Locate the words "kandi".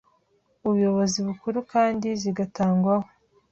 1.73-2.07